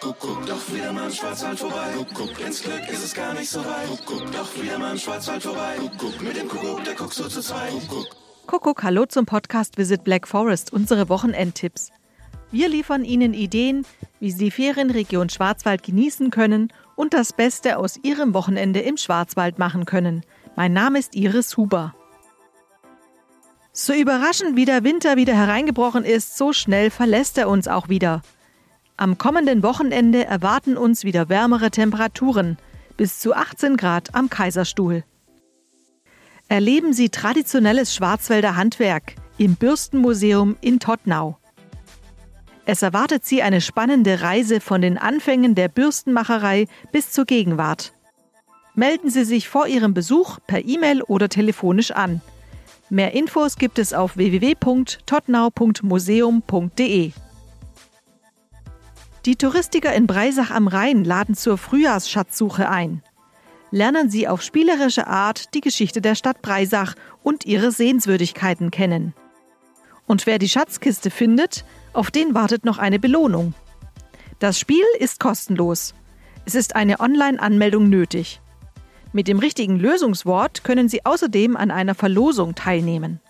[0.00, 1.92] Kuckuck, doch wieder mal im Schwarzwald vorbei.
[1.94, 3.86] Kuckuck, ins Glück ist es gar nicht so weit.
[4.06, 5.76] Kuckuck, doch wieder mal im Schwarzwald vorbei.
[5.78, 7.72] Kuckuck, mit dem Kuckuck, der guckt so zu zweit.
[7.86, 8.06] Kuckuck.
[8.46, 11.90] Kuckuck, hallo zum Podcast Visit Black Forest, unsere Wochenendtipps.
[12.50, 13.84] Wir liefern Ihnen Ideen,
[14.20, 19.58] wie Sie die Ferienregion Schwarzwald genießen können und das Beste aus Ihrem Wochenende im Schwarzwald
[19.58, 20.22] machen können.
[20.56, 21.94] Mein Name ist Iris Huber.
[23.74, 28.22] So überraschend wie der Winter wieder hereingebrochen ist, so schnell verlässt er uns auch wieder.
[29.00, 32.58] Am kommenden Wochenende erwarten uns wieder wärmere Temperaturen,
[32.98, 35.04] bis zu 18 Grad am Kaiserstuhl.
[36.48, 41.38] Erleben Sie traditionelles Schwarzwälder Handwerk im Bürstenmuseum in Tottnau.
[42.66, 47.94] Es erwartet Sie eine spannende Reise von den Anfängen der Bürstenmacherei bis zur Gegenwart.
[48.74, 52.20] Melden Sie sich vor Ihrem Besuch per E-Mail oder telefonisch an.
[52.90, 57.12] Mehr Infos gibt es auf www.tottnau.museum.de.
[59.26, 63.02] Die Touristiker in Breisach am Rhein laden zur Frühjahrsschatzsuche ein.
[63.70, 69.12] Lernen Sie auf spielerische Art die Geschichte der Stadt Breisach und ihre Sehenswürdigkeiten kennen.
[70.06, 73.52] Und wer die Schatzkiste findet, auf den wartet noch eine Belohnung.
[74.38, 75.94] Das Spiel ist kostenlos.
[76.46, 78.40] Es ist eine Online-Anmeldung nötig.
[79.12, 83.20] Mit dem richtigen Lösungswort können Sie außerdem an einer Verlosung teilnehmen.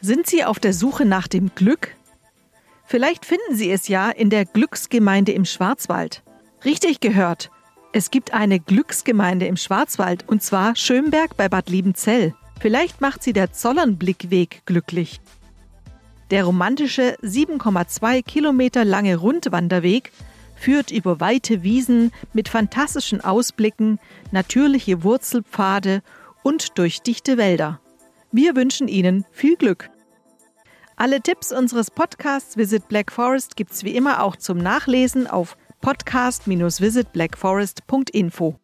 [0.00, 1.97] Sind Sie auf der Suche nach dem Glück?
[2.88, 6.22] Vielleicht finden Sie es ja in der Glücksgemeinde im Schwarzwald.
[6.64, 7.50] Richtig gehört.
[7.92, 12.34] Es gibt eine Glücksgemeinde im Schwarzwald und zwar Schönberg bei Bad Liebenzell.
[12.60, 15.20] Vielleicht macht sie der Zollernblickweg glücklich.
[16.30, 20.10] Der romantische 7,2 Kilometer lange Rundwanderweg
[20.56, 23.98] führt über weite Wiesen mit fantastischen Ausblicken,
[24.32, 26.02] natürliche Wurzelpfade
[26.42, 27.80] und durch dichte Wälder.
[28.32, 29.90] Wir wünschen Ihnen viel Glück.
[31.00, 38.56] Alle Tipps unseres Podcasts Visit Black Forest gibt's wie immer auch zum Nachlesen auf podcast-visitblackforest.info.